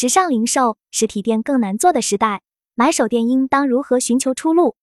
[0.00, 2.42] 时尚零售实体店更难做的时代，
[2.76, 4.76] 买手店应当如何寻求出路？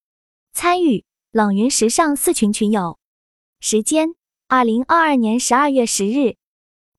[0.51, 2.99] 参与冷云时尚四群群友，
[3.61, 4.15] 时间
[4.49, 6.35] 二零二二年十二月十日，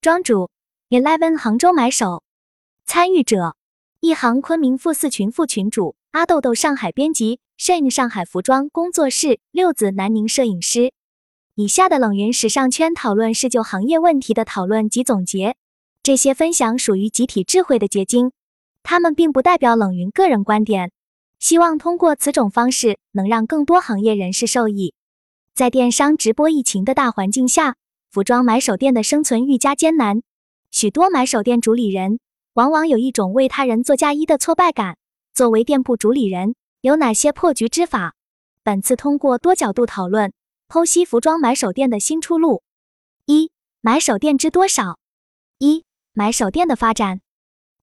[0.01, 0.49] 庄主
[0.89, 2.23] Eleven 杭州买手，
[2.87, 3.55] 参与者
[4.01, 10.95] 一行昆明副四群副群主阿豆豆上海编辑 Shane 上海服装工作室六子南宁摄影师。
[11.55, 15.59] 以下的冷云时尚圈讨论是就行业问题的讨论及总结，
[16.07, 18.31] 这些分享属于集体智慧的结晶，
[18.85, 20.93] 他们并不代表冷云个人观点。
[21.41, 24.95] 希望通过此种方式，能让更多行业人士受益。
[25.53, 27.75] 在电商直播疫情的大环境下，
[28.09, 30.23] 服装买手店的生存愈加艰难。
[30.71, 32.21] 许多买手店主理人
[32.53, 34.99] 往往有一种为他人做嫁衣的挫败感。
[35.35, 38.15] 作为店铺主理人，有哪些破局之法？
[38.63, 40.33] 本次通过多角度讨论，
[40.69, 42.63] 剖析服装买手店的新出路。
[43.25, 43.51] 一、
[43.81, 45.01] 买手店知多少？
[45.59, 45.85] 一、
[46.19, 47.21] 买手店的发展。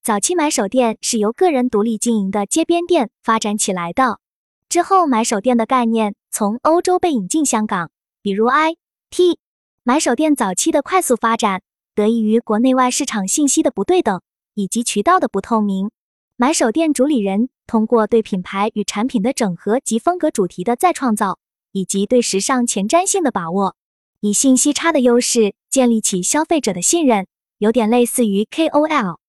[0.02, 4.20] 早期买手店是由个人独立经营的街边店发展起来的。
[4.68, 7.92] 之后，买手店的概念从欧洲被引进香港。
[8.24, 8.78] 比如，I
[9.12, 9.38] T
[9.84, 11.62] 买手店早期的快速发展，
[11.94, 14.20] 得益于国内外市场信息的不对等
[14.56, 15.92] 以及渠道的不透明。
[16.36, 21.38] 买手店主理人通过对品牌与产品的整合及风格主题的再创造，
[21.72, 23.76] 以及对时尚前瞻性的把握，
[24.22, 27.28] 以信息差的优势建立起消费者的信任，
[27.64, 29.20] 有点类似于 K O L。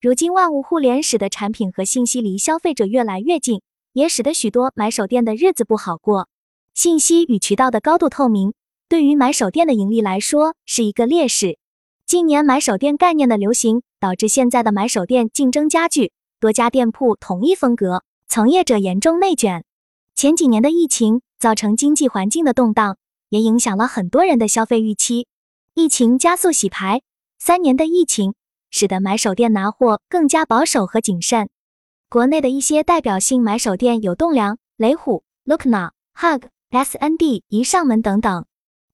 [0.00, 3.60] 如今万物互联使得产品和信息离消费者越来越近，
[3.92, 6.30] 也使得许多买手店的日子不好过。
[6.72, 8.54] 信息与渠道的高度透明，
[8.88, 11.58] 对于买手店的盈利来说是一个劣势。
[12.06, 16.10] 近年买手店概念的流行，导致现在的买手店竞争加剧，
[16.40, 19.62] 多家店铺统一风格，从业者严重内卷。
[20.14, 22.96] 前几年的疫情造成经济环境的动荡，
[23.28, 25.26] 也影响了很多人的消费预期。
[25.74, 27.02] 疫情加速洗牌，
[27.46, 28.32] 三年的疫情。
[28.70, 31.48] 使得买手店拿货更加保守和谨慎。
[32.08, 38.46] 国内的一些代表性买手店有栋梁、雷虎、Lookna、Hug、S.N.D、一上门等等。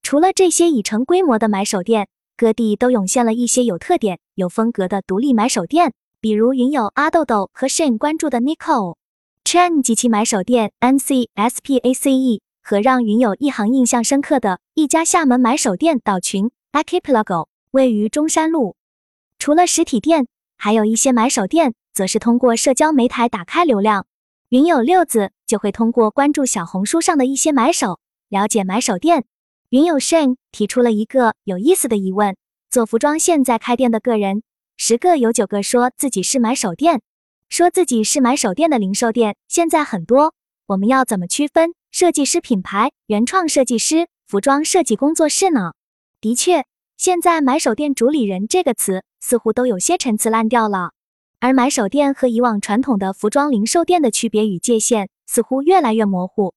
[0.03, 8.97] 除了这些已成规模的买手店，各地都涌现了一些有特点、有风格的独立买手店，比如云友阿豆豆和 Shane 关注的 Nicole、
[9.45, 18.77] Chen 及其买手店 N.C.S.P.A.C.E 和让云友一行印象深刻的一家厦门买手店岛群 Archipelago，位于中山路。
[19.39, 20.27] 除了实体店，
[20.57, 24.07] 还有一些买手店，则是通过社交媒体打开流量。
[24.51, 29.25] 云友六子就会通过关注小红书上的一些买手，了解买手店。
[29.69, 32.37] 云友 Shane 提出了一个有意思的疑问：
[32.69, 34.43] 做服装现在开店的个人，
[34.77, 37.01] 十个有九个说自己是买手店，
[37.49, 40.35] 说自己是买手店的零售店现在很多。
[40.67, 45.73] 我们要怎么区分设计师品牌、原创设计师、服装设计工作室呢？
[46.21, 46.65] 的确，
[47.03, 49.05] 现在买手店主理人这个词。
[49.21, 50.91] 似乎都有些陈词滥调了，
[51.39, 56.53] 而买手店和以往传统的服装零售店的区别与界限似乎越来越模糊。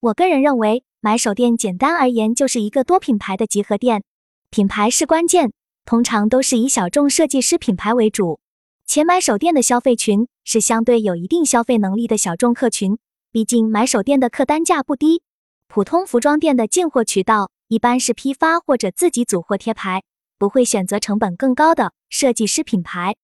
[0.00, 4.02] 我个人认为，买手店简单而言就是一个多品牌的集合店，
[4.50, 5.52] 品牌是关键，
[5.84, 8.40] 通常都是以小众设计师品牌为主。
[8.86, 12.98] 且买手店的消费群是相对有一定消费能力的小众客群，
[13.30, 15.22] 毕竟买手店的客单价不低。
[15.68, 20.02] 普通服装店的进货渠道一般是批发或者自己组货贴牌。
[20.38, 23.16] 不会选择成本更高的设计师品牌。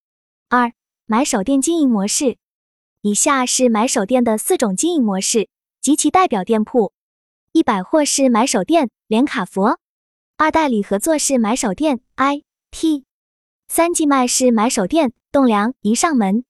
[0.48, 0.72] 二、
[1.06, 2.38] 买手店经营模式。
[3.02, 5.48] 以下是买手店的四种经营模式
[5.80, 6.92] 及其代表店铺：
[7.52, 9.78] 一、百货式买手店连卡佛；
[10.36, 13.04] 二、代理合作式买手店 I.T；
[13.68, 16.44] 三、寄卖式买手店栋梁一上门；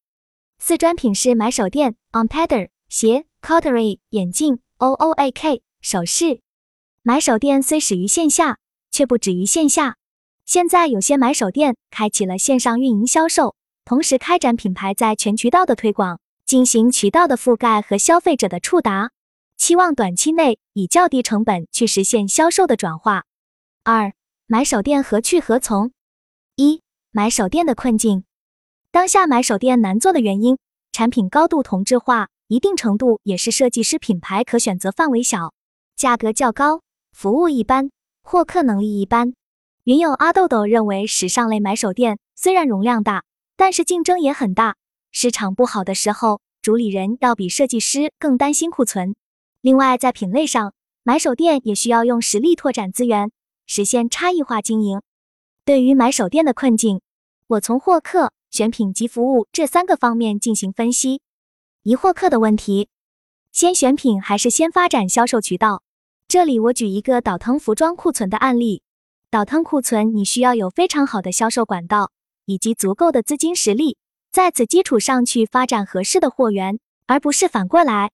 [0.59, 6.41] 四、专品式买手店 On Pader 鞋、Cutlery 眼镜、O.O.A.K 首饰。
[7.05, 8.59] 买手店虽始于线下，
[8.93, 9.97] 却不止于线下。
[10.47, 19.11] 现在有些买手店开启了线上运营销售，同时开展品牌在全渠道的推广，进行渠道的覆盖和消费者的触达，
[19.57, 23.25] 期望短期内以较低成本去实现销售的转化。
[23.83, 24.13] 二、
[24.47, 25.91] 买手店何去何从？
[26.55, 28.23] 一、买手店的困境。
[28.93, 30.57] 当下买手店难做的原因，
[30.93, 35.53] 产品高度同质化，一定程度也是设计师品牌可选择范围小，
[35.97, 37.91] 价格较高，服务一般，
[38.23, 39.35] 获客能力一般。
[39.85, 43.23] 云友阿豆豆认为，时尚类买手店虽然容量大，
[43.57, 44.77] 但是竞争也很大。
[45.13, 49.15] 市场不好的时候，主理人要比设计师更担心库存。
[49.61, 50.75] 另外，在品类上，
[51.05, 53.31] 买手店也需要用实力拓展资源，
[53.67, 55.01] 实现差异化经营。
[55.65, 57.01] 对于买手店的困境，
[57.47, 61.21] 我从获客、选品及服务这三个方面进行分析。
[61.85, 62.89] 一、获客的问题，
[63.53, 65.83] 先选品还是先发展销售渠道？
[66.33, 68.81] 这里我举一个倒腾服装库存的案例。
[69.29, 72.11] 倒腾库存，你需要有非常好的销售管道
[72.47, 73.99] 以及足够的资金实力，
[74.31, 78.13] 在此基础上去发展合适的货源，而不是反过来。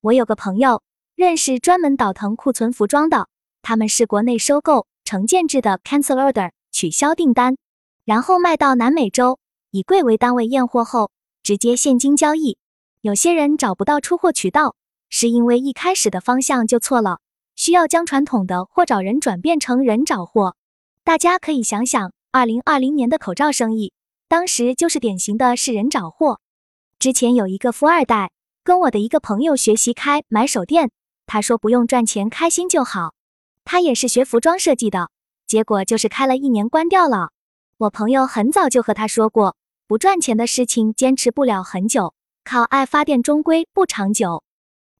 [0.00, 0.80] 我有个朋友
[1.14, 3.28] 认识专门倒腾库存服装的，
[3.60, 7.58] 他们是国内收购成建制的 cancel order 取消订单，
[8.06, 9.38] 然后卖到南美洲，
[9.70, 11.10] 以柜为单位验货后
[11.42, 12.56] 直接现金交易。
[13.02, 14.76] 有些人找不到出货渠道，
[15.10, 17.18] 是因为一开始的方向就错了，
[17.60, 20.56] 需要将传统的货找人转变成人找货。
[21.04, 23.92] 大家可以想想，二零二零年的口罩生意，
[24.28, 26.40] 当时就是典型的是人找货。
[26.98, 28.30] 之前有一个富二代
[28.64, 30.90] 跟我的一个朋友学习开买手店，
[31.26, 33.12] 他说不用赚钱，开心就好。
[33.62, 35.10] 他也是学服装设计的，
[35.46, 37.28] 结果就是开了一年关掉了。
[37.76, 39.54] 我朋友很早就和他说过，
[39.86, 42.14] 不赚钱的事情坚持不了很久。
[42.42, 44.42] 靠爱发电终归不长久。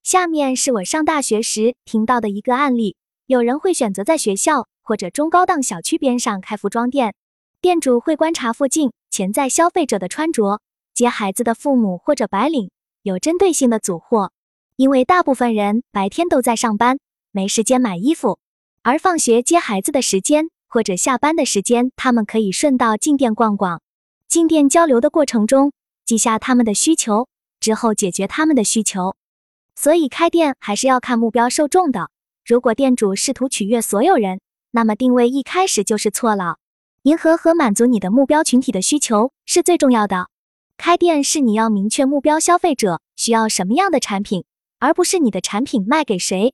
[0.03, 7.15] 下面是我上大学时听到的一个案例：有人会选择在学校或者中高档小区边上开服装店，
[7.61, 10.63] 店主会观察附近潜在消费者的穿着，
[10.95, 12.71] 接孩子的父母或者白领，
[13.03, 14.33] 有针对性的组货。
[14.77, 16.99] 因为大部分人白天都在上班，
[17.31, 18.39] 没时间买衣服，
[18.83, 23.83] 而放学接孩子的时间或者下班的时间，他们可以顺道进店逛逛。
[24.27, 25.73] 进店交流的过程中，
[26.07, 27.29] 记下他们的需求。
[27.61, 29.15] 之后解决他们的需求，
[29.83, 32.11] 所以开店还是要看目标受众的。
[32.45, 34.43] 如果店主试图取悦所有人，
[34.73, 36.59] 那么定位一开始就是错了。
[37.05, 40.29] 迎合和满足你的目标群体的需求是最重要的。
[40.77, 44.45] 开店是你要明确目标消费者需要什么样的产品，
[44.81, 46.53] 而不是你的产品卖给谁。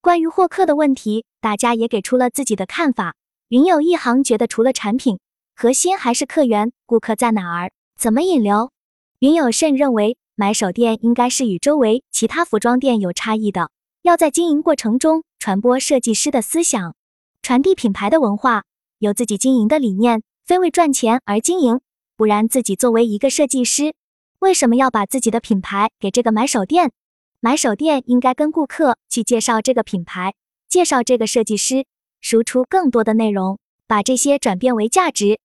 [0.00, 3.14] 关于获客的问题，大家也给出了自己的看法。
[3.46, 5.20] 云有一行觉得，除了产品，
[5.54, 8.72] 核心还是客源，顾客在哪儿，怎么引流。
[9.20, 10.18] 云有甚认为。
[10.38, 13.70] 买手店应该是与周围其他服装店有差异的，
[14.02, 16.94] 要在经营过程中传播设计师的思想，
[17.40, 18.64] 传递品牌的文化，
[18.98, 21.80] 有自己经营的理念，非为赚钱而经营。
[22.18, 23.94] 不然，自己作为一个设计师，
[24.40, 26.92] 为什么要把自己的品牌给这个买手店？
[27.40, 30.34] 买手店应该跟顾客去介绍这个品牌，
[30.68, 31.86] 介绍这个设计师，
[32.20, 35.40] 输出更多的内容，把这些转变为价值。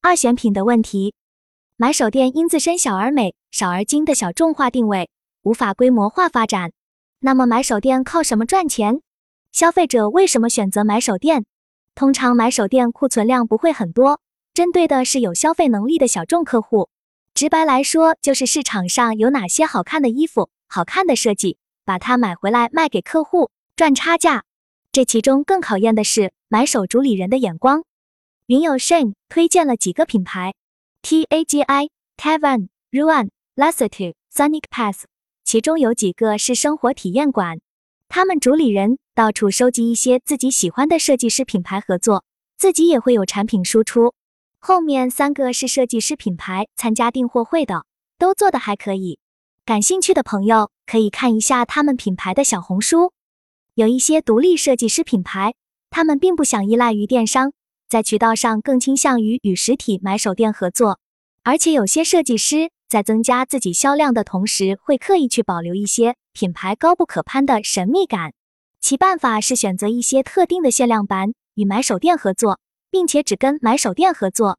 [0.00, 1.14] 二选品的问题。
[1.80, 5.10] 买手店因自身小而美、少而精的小众化定位，
[5.42, 6.72] 无法规模化发展。
[7.20, 9.00] 那么买手店靠什么赚钱？
[9.52, 11.46] 消费者为什么选择买手店？
[11.94, 14.20] 通常买手店库存量不会很多，
[14.52, 16.88] 针对的是有消费能力的小众客户。
[17.32, 24.42] 直白来说，就是市场上有哪些好看的衣服、好看的设计，把它买回来卖给客户，赚差价。
[24.90, 27.84] 这其中更考验的是买手主理人的眼光。
[28.46, 30.54] 云友 Shane 推荐了几个品牌。
[31.02, 35.04] T A G I Tavern Ruan Lassitude Sonic Pass，
[35.44, 37.60] 其中有几个是生活体验馆，
[38.08, 42.24] 他们主理人到处收集一些自己喜欢的设计师品牌合作，
[42.56, 44.14] 自己也会有产品输出。
[44.58, 47.86] 后面三个是设计师品牌参加订货会的，
[48.18, 49.18] 都做的还可以。
[49.64, 53.12] 感兴趣的朋友可以看一下他们品牌的小红书。
[53.74, 55.54] 有一些独立设计师品牌，
[55.90, 57.52] 他们并不想依赖于电商。
[57.88, 61.00] 在渠道上更倾向于与实体买手店合作，
[61.42, 68.34] 而且有些设计师在增加自己销量的同时，会刻意去保留一些品牌高不可攀的神秘感。
[68.80, 74.58] 其办法是选择一些特定的限量版与买手店合作，并且只跟买手店合作。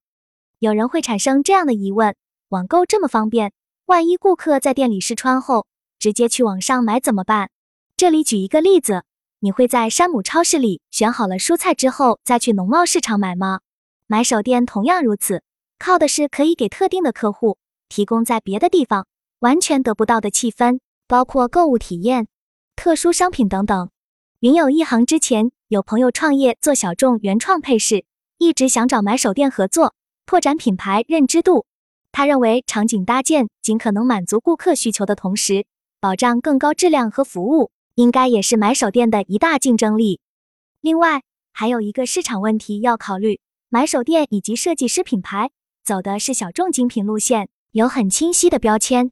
[0.57, 2.15] 有人会产生这样的疑问：
[2.49, 3.53] 网购这么方便，
[3.85, 5.67] 万一顾客在店里试穿后
[5.99, 7.51] 直接去网上买怎么办？
[7.95, 9.03] 这里举一个例子。
[9.41, 13.61] 你会在山姆超市里选好了蔬菜之后再去农贸市场买吗？
[14.05, 15.43] 买手店同样如此，
[15.77, 19.07] 靠的是可以给特定的客户提供在别的地方
[19.39, 22.27] 完全得不到的气氛，包括购物体验、
[22.75, 23.89] 特殊商品等等。
[24.41, 28.03] 云有一行之前有朋友创业做小众原创配饰，
[28.39, 29.93] 一直想找买手店合作，
[30.25, 31.65] 拓展品牌认知度。
[32.11, 35.65] 他认为场景搭建尽可能满足顾客需求的同时，
[36.01, 37.71] 保障更高质量和服务。
[37.99, 40.21] 应该也是买手店的一大竞争力。
[40.79, 45.51] 另外，还有一个市场问题要考虑：买手店以及设计师品牌
[45.83, 49.11] 走的是小众精品路线，有很清晰的标签，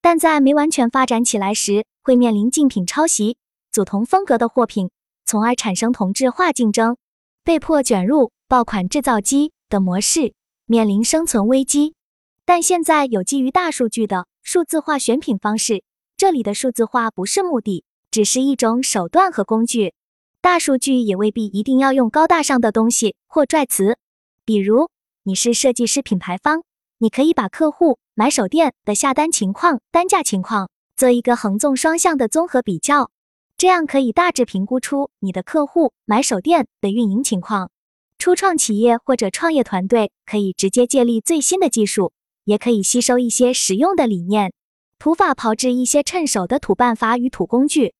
[0.00, 3.38] 但在没完全发展起来时，会面临竞品抄袭、
[3.72, 4.90] 组同风格的货品，
[5.26, 6.96] 从而产生同质化竞争，
[7.42, 10.32] 被迫卷入爆款制造机的模式，
[10.64, 11.96] 面临生存危机。
[12.44, 15.82] 但现在有基于大数据的数字化选品方式，
[16.16, 17.82] 这里的数字化不是目的。
[18.10, 19.94] 只是一种手段和工具，
[20.40, 23.98] 大数据也未必一定要用高大上的东西或拽词。
[24.44, 24.88] 比如，
[25.24, 26.62] 你是设计师品牌方，
[26.98, 33.10] 你可以把客户买手店的下单情况、单价情况做一个横纵双向的综合比较，
[33.58, 37.70] 这样可以大致评估出你的客户买手店的运营情况。
[38.18, 42.12] 初创企业或者创业团队可以直接借力最新的技术，
[42.44, 44.52] 也可以吸收一些实用的理念。
[44.98, 47.94] 土法炮制一些趁手的土办法与土工具，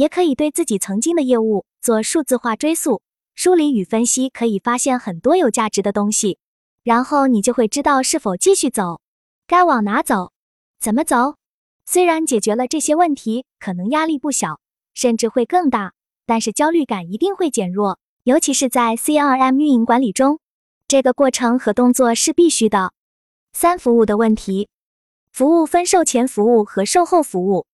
[0.00, 3.02] 也可以对自己曾经的业务做数字化追溯、
[3.34, 6.38] 梳理与分析，可以发现很多有价值的东西。
[6.82, 9.02] 然后你就会知道是否继续走，
[9.46, 10.32] 该往哪走，
[10.80, 11.34] 怎么走。
[11.84, 14.58] 虽然解决了这些问题，可能压力不小，
[14.94, 15.92] 甚至会更大，
[16.24, 20.40] 但是焦虑感一定会减弱，尤其是在 CRM 运营管理中，
[20.88, 22.94] 这个过程和动作是必须的。
[23.52, 24.70] 三、服务的问题，
[25.30, 27.66] 服务分售前服务和售后服务。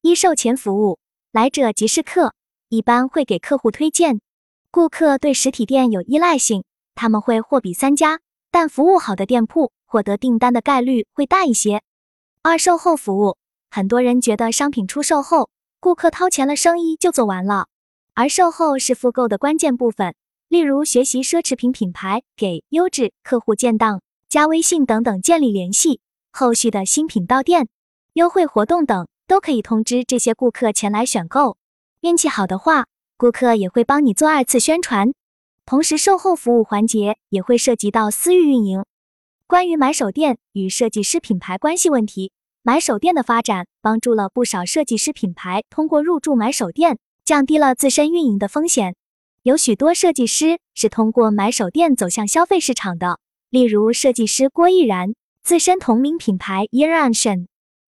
[0.00, 0.98] 一、售前服务，
[1.36, 2.32] 来者即是客，
[2.70, 4.22] 一般会给客户推荐。
[4.70, 6.64] 顾客对实体店有依赖性，
[6.94, 11.82] 他们会货比三家，但服务好的店铺获得订单的概率会大一些。
[12.40, 13.36] 二、售后服务。
[13.70, 17.66] 很多人觉得商品出售后，顾客掏钱了，生意就做完了，
[18.14, 20.14] 而售后是复购的关键部分。
[20.48, 24.00] 例如，学习奢侈品品牌，给优质客户建档、
[24.30, 26.00] 加微信等等建立联系，
[26.32, 27.68] 后续的新品到店、
[28.14, 31.56] 优惠活动等都可以通知这些顾客前来选购。
[32.00, 35.12] 运气好的话，顾客也会帮你做二次宣传。
[35.64, 38.84] 同时，售后服务环节也会涉及到私域运营。
[39.46, 42.32] 关于买手店与设计师品牌关系问题。
[42.62, 48.96] 买手店的发展帮助了不少设计师品牌通过入驻买手店，降低了自身运营的风险。
[49.44, 55.14] 有许多设计师是通过买手店走向消费市场的，例如设计师郭毅然，
[55.44, 57.46] 自身同名品牌 e a r a n s i o n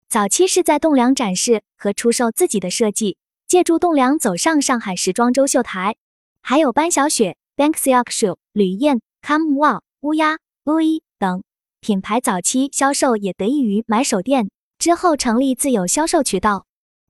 [0.08, 5.96] 早期是在栋梁展示和出售自己的设计，借助栋梁走上上海时装周秀台。
[6.40, 11.42] 还有班小雪 Banksy a k s h u 吕燕 Come Wow 乌鸦 Louis 等
[11.80, 14.48] 品牌早期销售也得益于买手店。
[14.78, 16.64] 之后成立自有销售渠道。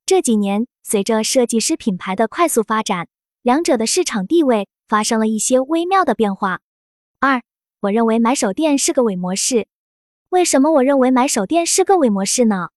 [0.05, 3.07] 这几年，随着设计师品牌的快速发展，
[3.43, 6.59] 两者的市场地位发生了一些微妙的变化。
[7.21, 7.43] 二，
[7.79, 9.67] 我认为买手店是个伪模式。
[10.27, 12.69] 为什么我认为买手店是个伪模式呢？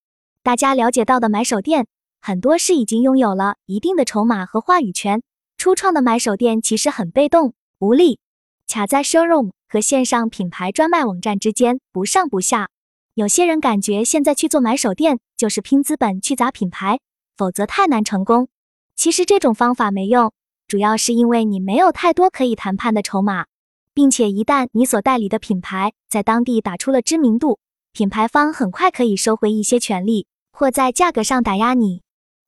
[0.42, 1.86] 大家了解到的买手店，
[2.20, 5.22] 很多是已经拥有了一定的筹码和话语权。
[5.56, 8.18] 初创的买手店其实很被动、无力，
[8.66, 12.70] 卡在 showroom 和线上品牌专卖网站之间，不上不下。
[13.14, 16.98] 有些人感觉现在去做买手店就是拼资本去砸品牌，
[17.36, 18.48] 否则太难成功。
[18.96, 20.32] 其实这种方法没用，
[20.66, 23.46] 主要是因为你没有太多可以谈判的筹码，
[23.94, 27.60] 并且一旦你所代理的品牌在当地打出了知名度，
[27.92, 32.02] 品牌方很快可以收回一些权利，或在价格上打压你。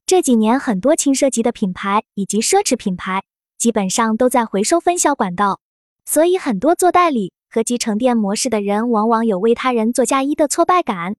[0.07, 3.25] 这几年很多轻奢级的品牌以及奢侈品牌
[3.59, 5.61] 基本上都在回收分销管道，
[6.05, 7.33] 所以很多做代理。
[7.51, 11.15] 和集成店模式的人往往有为他人做嫁衣的挫败感。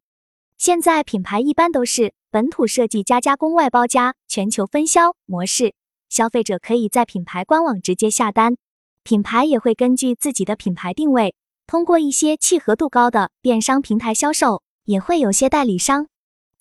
[0.58, 5.74] 现在品牌一般都是本土设计加加工外包加全球分销模式，
[6.10, 8.58] 消费者可以在品牌官网直接下单，
[9.04, 16.10] 品牌也会根据自己的品牌定位，通过一些契合度高的电商平台销售，也会有些代理商。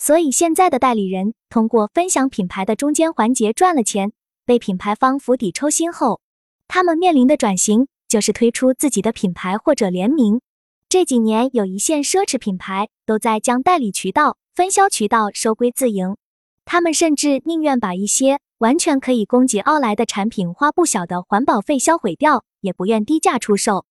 [0.05, 4.13] 所以现在的代理人通过分享品牌的中间环节赚了钱，
[4.45, 6.21] 被品牌方釜底抽薪后，
[6.69, 7.87] 他们面临的转型。
[8.07, 10.41] 就是推出自己的品牌或者联名。
[10.89, 16.17] 这几年有一线奢侈品牌都在将代理渠道、分销渠道收归自营，
[16.65, 23.85] 他们甚至宁愿把一些完全可以供给奥莱的产品花不小的环保费销毁掉，也不愿低价出售。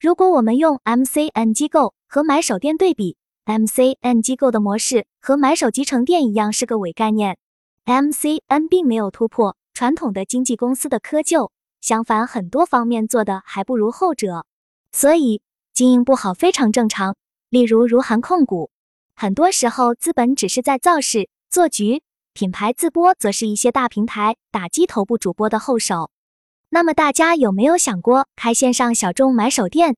[0.00, 3.16] 如果我们用 MCN 机构和买手店对比
[3.50, 7.36] ，MCN 机构的模式和买手集成店一样是个伪概念
[7.84, 11.50] ，MCN 并没有突破传统的经纪公司的窠臼。
[11.80, 14.46] 相反，很多方面做的还不如后者，
[14.92, 15.42] 所以
[15.74, 17.16] 经营不好非常正常。
[17.48, 18.70] 例如如涵控股，
[19.16, 26.12] 很多时候资本只是在造势做局，品牌自播则是一些大平台打击头部主播的后手。
[26.68, 29.96] 那么大家有没有想过开线上小众买手店？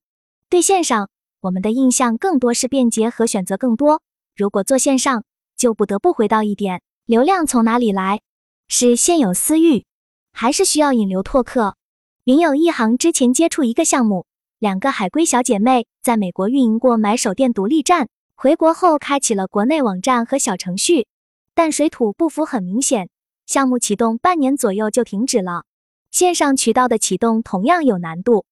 [0.48, 1.10] 对线上，
[1.42, 4.00] 我们的印象更多是便捷和选择更多。
[4.36, 5.24] 如果做线上，
[5.56, 8.20] 就不得不回到一点：流量从哪里来？
[8.68, 9.84] 是现有私域？
[10.32, 11.74] 还是需要引流拓客。
[12.22, 14.24] 云有一行之前接触一个项目，
[14.60, 21.08] 两个海归小姐妹在美国运营过买手店独立站，回国后开启了国内网站和小程序，
[21.56, 23.10] 但水土不服很明显，
[23.46, 25.64] 项目启动半年左右就停止了。
[26.12, 28.44] 线上渠道的启动同样有难度，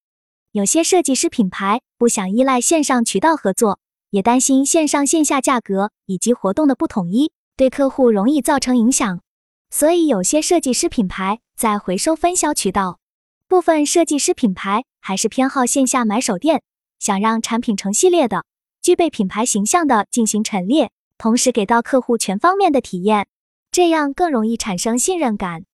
[0.53, 3.79] 有些设计师品牌不想依赖线上渠道合作，
[4.11, 9.21] 也担心线上线下价格以及活动的不统一对客户容易造成影响。
[9.71, 12.99] 所以，有些设计师品牌在回收分销渠道，
[13.47, 16.65] 部分设计师品牌还是偏好线下买手店，
[16.99, 18.45] 想让产品成系列的、
[18.83, 23.29] 具备品牌形象的进行陈列，同时给到客户全方面的体验，
[23.71, 25.65] 这样更容易产生信任感。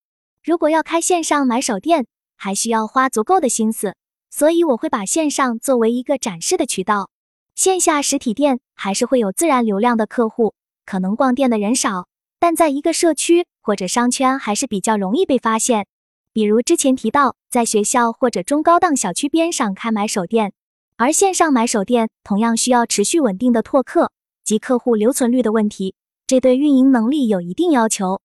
[0.43, 2.05] 如果要开线上买手店，
[2.35, 3.95] 还需要花足够的心思，
[4.29, 7.09] 所以我会把线上作为一个展示的渠道，
[7.55, 10.53] 线下实体店还是会有自然流量的客户，
[10.85, 12.07] 可能逛店的人少，
[12.39, 15.87] 但在一个社区或者商圈还是比较容易被发现。
[16.33, 20.53] 比如之前提到，在学校或者中高档小区边上开买手店，
[20.97, 24.11] 而线上买手店同样需要持续稳定的拓客
[24.43, 25.95] 及客户留存率的问题，
[26.27, 28.21] 这对运营能力有一定要求。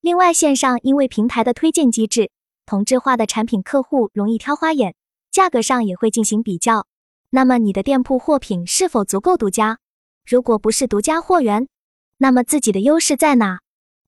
[0.00, 2.30] 另外，线上因为平台的推荐机制，
[2.64, 4.94] 同质化的产品客户容易挑花眼，
[5.30, 6.86] 价格上也会进行比较。
[7.30, 9.78] 那么你的店铺货品是否足够独家？
[10.24, 11.68] 如果不是独家货源，
[12.16, 13.60] 那么自己的优势在哪？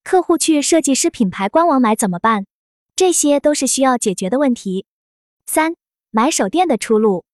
[0.02, 2.46] 客户去设计师品牌官网买怎么办？
[2.96, 4.86] 这些都是需要解决的问题。
[5.46, 5.74] 三、
[6.10, 7.24] 买手店的出路。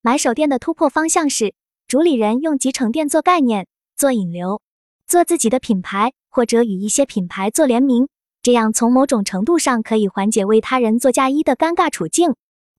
[0.00, 1.54] 买手店的突破方向是，
[1.88, 4.60] 主理人用集成店做概念、做引流、
[5.06, 8.08] 做自己的品牌，或者与一些品牌做联名，
[8.42, 12.34] 这样从某种程度上可以缓解为他人做嫁衣的尴尬处境。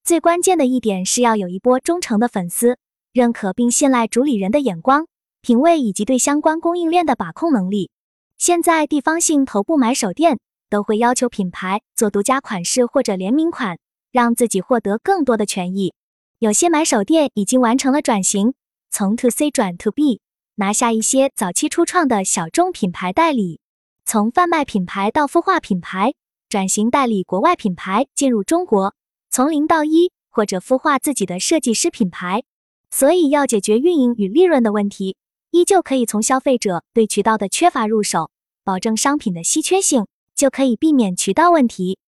[0.06, 2.78] 最关键的一点是要有一波忠诚的粉丝，
[3.12, 5.08] 认可并信赖主理人的眼光、
[5.42, 7.90] 品味以及对相关供应链的把控能力。
[8.38, 10.38] 现在地方性头部买手店。
[10.68, 13.78] 都会要求品牌做独家款式或者联名款，
[14.12, 15.94] 让自己获得更多的权益。
[16.40, 18.56] 有些买手店已经完成了转型，
[18.90, 20.22] 从 To C 转 To B，
[20.56, 23.60] 拿下一些早期初创的小众品牌代理，
[24.06, 26.16] 从贩卖品牌到孵化品牌，
[26.50, 28.96] 转型代理国外品牌进入中国，
[29.36, 32.46] 从零到一或者孵化自己的设计师品牌。
[32.90, 35.18] 所以要解决运营与利润的问题，
[35.52, 38.32] 依旧可以从消费者对渠道的缺乏入手，
[38.64, 40.06] 保证商品的稀缺性。
[40.36, 42.00] 就可以避免渠道问题。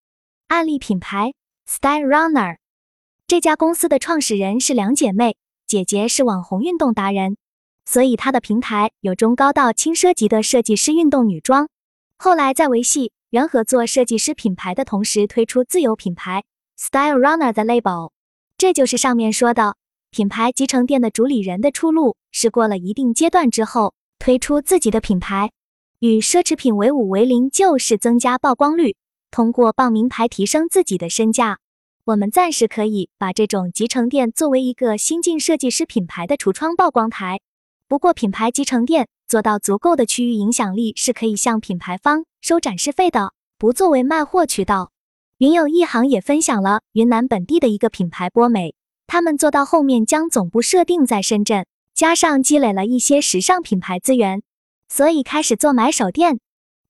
[0.48, 1.34] 案例品牌
[1.66, 2.60] Style Runner
[3.28, 7.36] 这家公司的创始人是两姐妹，姐姐是网红运动达人，
[7.84, 11.68] 所以她的平台有中高到轻奢级的设计师运动女装。
[12.18, 16.46] 后来在维系原合作设计师品牌的同时，推出自有品牌
[16.78, 18.12] Style Runner 的 label。
[18.58, 19.76] 这就是上面说的
[20.12, 25.52] 品牌集成店的主理人的出路，是过了一定阶段之后推出自己的品牌。
[26.00, 28.96] 与奢侈品为伍为零，就是增加曝光率，
[29.32, 31.58] 通过报名牌提升自己的身价。
[32.06, 37.40] 我们暂时可以把这种集成店作为一个新晋设计师品牌的橱窗曝光台。
[37.88, 44.92] 不过，品牌集成店做到足够的区域影响力，是可以向品牌方收展示费的，不作为卖货渠道。
[45.40, 48.74] 云有一行也分享了云南本地的一个品牌波美，
[49.06, 54.42] 他们做到后面将总部设定在深圳，加上积累了一些时尚品牌资源。
[54.90, 56.40] 所以开始做买手店，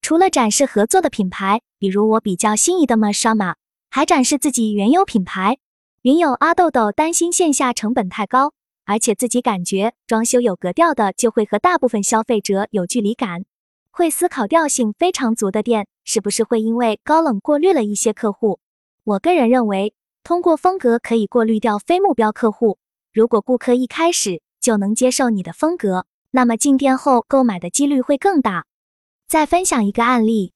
[0.02, 3.56] 除了展示合作的品牌，比如我比较心仪的 Mashama，
[3.90, 5.58] 还展示自己原有品牌。
[6.04, 8.54] 云友阿豆豆担心线下成本太高，
[8.86, 13.44] 而且自己感觉装修有格调的就会和大部分消费者有距离感。
[13.92, 18.62] 会思考调性非常足的店，是不是会因为高冷过滤了一些客户？
[19.04, 19.94] 我个人认为，
[20.24, 22.78] 通过风格可以过滤掉非目标客户。
[23.12, 26.06] 如果顾客一开始就能接受你的风格。
[26.32, 28.66] 那么进店后购买的几率会更大。
[29.28, 30.54] 再分享一个案例，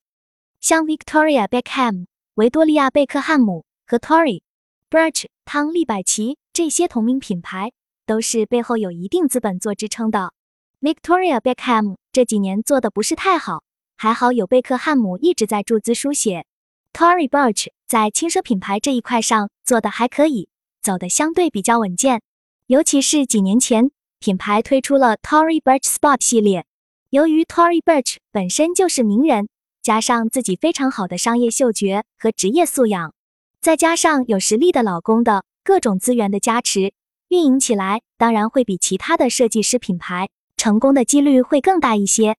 [0.62, 4.44] 像 Victoria Beckham、维多利亚贝克汉姆和 Tory
[4.90, 7.74] Burch、汤利百奇这些同名品牌，
[8.06, 10.32] 都是背后有一定资本做支撑的。
[10.80, 13.64] Victoria Beckham 这几年做的不是太好，
[14.02, 16.48] 还好有贝克汉姆一直在注资书写。
[16.92, 20.50] Tory Burch 在轻奢品牌这一块上做的还可以，
[20.82, 22.24] 走的相对比较稳健，
[22.66, 23.92] 尤其是几年前。
[24.18, 26.66] 品牌推出了 Tory Burch Spot 系列。
[27.12, 29.50] 由于 Tory Burch 本身就是名人，
[29.84, 33.14] 加上自己非常好的商业嗅觉和职业素养，
[33.62, 36.92] 再加上有实力的老公的各种资源的加持，
[37.28, 42.38] 运营起来当然会比其他的设计师品牌成功的几率会更大一些。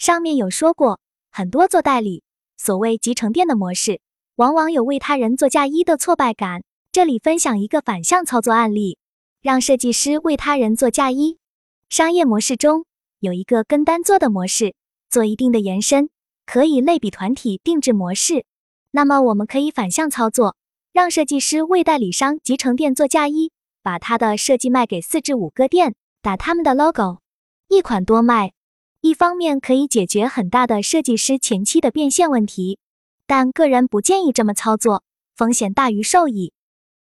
[0.00, 0.98] 上面有说过，
[1.30, 2.22] 很多做代理，
[2.56, 4.00] 所谓集成店的模式，
[4.36, 6.62] 往往有为他人做嫁衣的挫败感。
[6.90, 8.96] 这里分享一个反向操作案例。
[9.42, 11.36] 让设计师为他人做嫁衣，
[11.90, 12.86] 商业模式中
[13.18, 14.74] 有一个跟单做的模式，
[15.10, 16.08] 做一定的延伸，
[16.46, 18.46] 可以类比团体定制模式。
[18.92, 20.56] 那么我们可以反向操作，
[20.94, 27.18] 让设计师为代理商集成店做嫁衣，把他的设计卖给四至五个店，打他们的 logo，
[27.68, 28.54] 一款多卖。
[29.00, 32.78] 一方面可以解决很大的设计师前期的变现问题，
[33.26, 35.02] 但个人不建议这么操作，
[35.34, 36.52] 风险大于受益。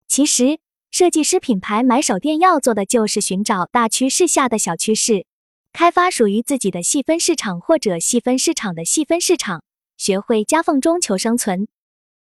[0.08, 0.58] 其实。
[0.90, 5.26] 设计师品牌买手店要做的就是寻找大趋势下的小趋势，
[5.72, 9.64] 开发属于自己的细分市场或者细分市场的细分市场，
[9.96, 11.66] 学会夹缝中求生存。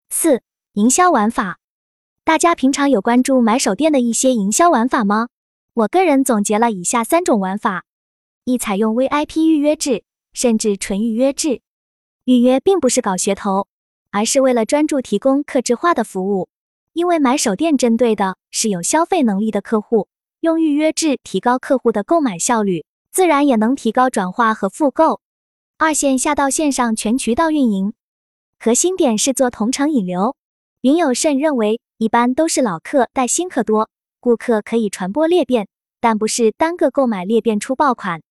[0.10, 0.42] 四、
[0.74, 1.60] 营销玩法，
[2.24, 5.28] 大家平常有关注买手店的一些营销玩法吗？
[5.76, 7.86] 我个人总结了以下三种玩法：
[8.46, 10.04] 一、采用 VIP 预约制，
[10.34, 11.62] 甚至纯预约制。
[12.26, 13.68] 预约并不是搞噱头，
[14.12, 16.50] 而是为了专注提供客制化的服务。
[16.92, 20.10] 因为买手店针对的是有消费能力的客户，
[20.42, 25.22] 用预约制提高客户的购买效率，自然也能提高转化和复购。
[25.78, 27.94] 二线下到线上全渠道运营，
[28.60, 30.36] 核心点是做同城引流。
[30.82, 35.70] 云友甚认为，一般都是老客带新客多，顾客可以传播裂变，
[36.02, 38.22] 但不是单个购买裂变出爆款。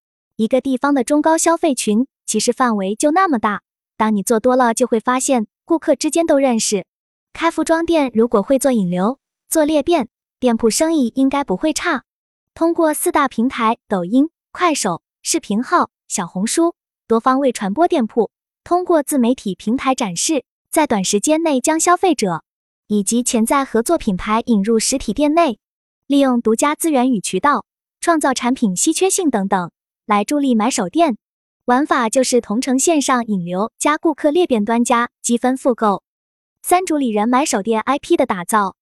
[0.42, 3.62] 一个地方的中高消费群其实范围就那么大，
[3.96, 6.84] 当你做多了，就会发现顾客之间都认识。
[7.32, 10.08] 开服装店如果会做引流、做裂变，
[10.40, 12.02] 店铺生意应该不会差。
[12.54, 16.74] 通过四大平台抖音、快手、视频号、小红书，
[17.06, 18.32] 多方位传播店铺，
[18.64, 22.42] 通过自媒体平台展示，在短时间内将消费者
[22.88, 25.60] 以及潜在合作品牌引入实体店内，
[26.08, 27.64] 利用独家资源与渠道，
[28.00, 29.70] 创造产品稀缺性等等。
[30.12, 31.16] 来助力买手店，
[31.64, 36.02] 玩法就是同城线上引流加顾客裂变端加积分复购。
[36.60, 38.76] 三主理人买手店 IP 的打造，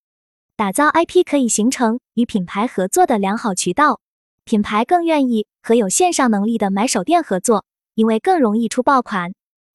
[0.56, 4.00] 打造 IP 可以形成与品牌合作的良好渠道，
[4.44, 7.64] 品牌更愿意和有线上能力的买手店合作，
[7.94, 9.32] 因为更容易出爆款。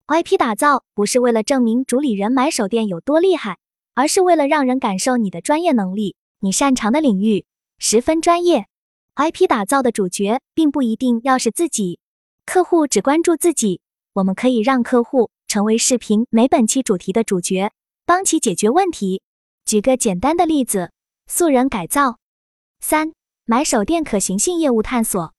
[0.08, 3.60] IP 打造不是为了证明主理人买手店有多厉害，
[3.94, 7.46] 而是为了让人感受你的专业能力，你擅长的领域
[7.80, 8.68] 十分专业。
[9.16, 12.00] IP 打造的主角并不一定要是自己，
[12.46, 13.80] 客户只关注自己，
[14.12, 17.72] 我们可以让客户成为视频每本期主题的主角，
[18.06, 19.22] 帮其解决问题。
[19.64, 20.92] 举个简单的例子，
[21.28, 22.20] 素人改造。
[22.82, 23.14] 三
[23.46, 25.34] 买手店可行性业务探索。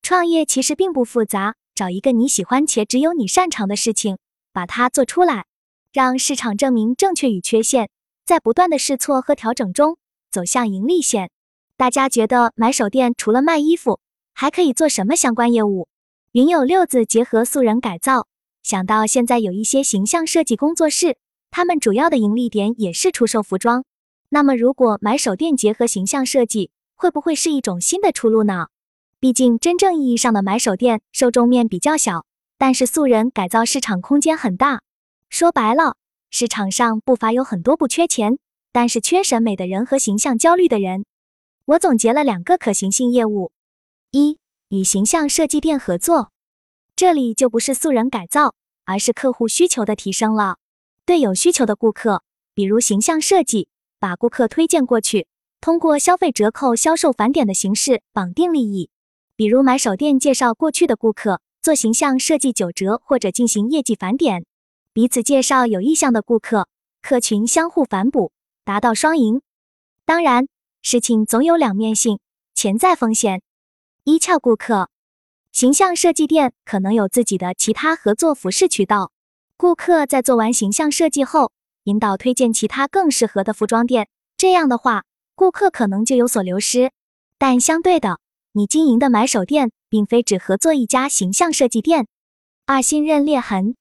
[0.00, 4.18] 创业其实并不复杂，找一个你喜欢且只有你擅长的事情，
[4.52, 5.46] 把它做出来，
[5.92, 7.90] 让市场证明正确与缺陷，
[8.24, 9.98] 在不断的试错和调整中
[10.30, 11.32] 走向盈利线。
[11.78, 14.00] 大家觉得买手店除了卖衣服，
[14.34, 15.86] 还可以做什么相关业务？
[16.32, 18.26] 云友六字结合素人改造，
[18.64, 21.18] 想到现在有一些形象设计工作室，
[21.52, 23.84] 他们主要的盈利点也是出售服装。
[24.30, 28.66] 那么如果买手店结合形象设计，会不会是一种新的出路呢？
[29.20, 32.26] 毕竟真正意义上的买手店受众面比较小，
[32.58, 34.80] 但是素人改造市场空间很大。
[35.30, 35.94] 说白了，
[36.28, 38.40] 市场上不乏有很多不缺钱，
[38.72, 41.04] 但是缺审美的人和形象焦虑的人。
[41.68, 43.52] 我总结了两个可行性业务：
[44.10, 44.38] 一
[44.70, 46.30] 与形象设计店合作，
[46.96, 48.54] 这里就不是素人改造，
[48.86, 50.56] 而是客户需求的提升了。
[51.04, 52.22] 对有需求的顾客，
[52.54, 55.26] 比如形象设计，把顾客推荐过去，
[55.60, 58.88] 通过消费折扣、销售返点的形式绑定利益。
[59.36, 64.46] 比如买手店介绍过去的顾客做形象设计九折，或者进行业绩返点，
[64.94, 66.66] 彼此介绍有意向的顾客，
[67.02, 68.32] 客群相互反哺，
[68.64, 69.42] 达到双赢。
[70.06, 70.48] 当然。
[70.90, 72.18] 事情总有两面性，
[72.54, 73.42] 潜在风险。
[74.04, 74.88] 一撬顾客，
[75.52, 79.12] 形象设计店可能有自己的其他合作服饰渠道，
[79.58, 81.52] 顾客在做完形象设计后，
[81.84, 84.08] 引导推荐其他更适合的服装店。
[84.38, 86.90] 这样的话，顾客可能就有所流失。
[87.36, 88.18] 但相对的，
[88.52, 92.06] 你经营的买手店并非只合作一家形象设计店。
[92.64, 93.76] 二信任裂痕，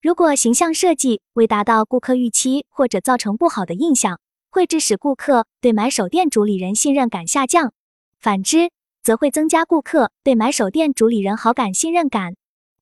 [0.00, 4.18] 如果形象设计未达到顾客预期，或者造成不好的印象。
[4.50, 7.72] 会致使顾客对买手店主理人信任感下降，
[8.18, 8.70] 反之
[9.02, 12.34] 则会增加顾客对买手店主理人好感信任感。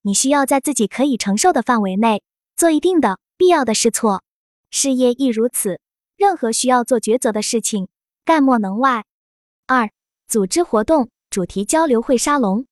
[0.02, 2.22] 你需要在自己可以承受的范围内
[2.56, 4.22] 做一定的必要的试错，
[4.70, 5.80] 事业亦如此。
[6.16, 7.88] 任何需要做抉择的事情，
[8.24, 9.04] 概莫能外。
[9.66, 9.90] 二、
[10.26, 12.66] 组织活动主题交流会沙龙，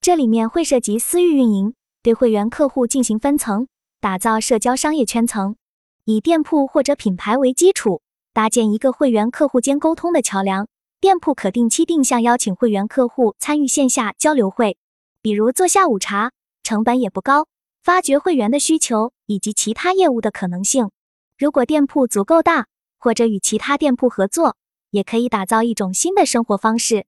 [0.00, 3.66] 这里面会涉及私域运营，对会员客户进行分层，
[4.00, 5.56] 打造社交商业圈层，
[6.04, 8.02] 以店铺或者品牌为基础。
[8.36, 10.68] 搭建一个会员客户间沟通的桥梁，
[11.00, 14.76] 店铺可定期定向邀请会员客户参与线下交流会，
[15.22, 17.48] 比如做下午茶，成本也不高。
[17.82, 20.90] 发掘会员的需求以及其他业务的可能性。
[21.38, 22.66] 如果店铺足够大，
[22.98, 24.58] 或者与其他店铺合作，
[24.90, 27.06] 也可以打造一种新的生活方式。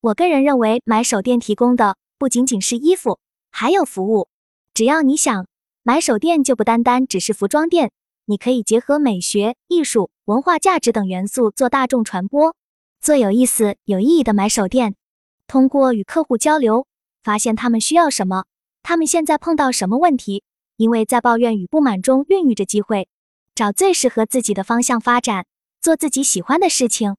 [0.00, 3.18] 我个人认为，买手店提供的不仅仅是衣服，
[3.50, 4.28] 还有服务。
[4.72, 5.46] 只要你想，
[5.82, 7.92] 买手店就不单单只是服装店。
[8.24, 12.54] 你可以结合美学、艺术、文化价值等元素做大众传播，
[13.00, 14.94] 做有意思、有意义的买手店。
[15.48, 16.86] 通过与客户交流，
[17.24, 18.44] 发现他们需要什么，
[18.84, 20.44] 他们现在碰到什么问题，
[20.76, 23.08] 因为在抱怨与不满中孕育着机会，
[23.56, 25.46] 找最适合自己的方向发展，
[25.80, 27.16] 做自己喜欢的事情。